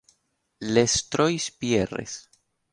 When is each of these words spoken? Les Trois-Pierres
Les 0.67 1.09
Trois-Pierres 1.11 2.25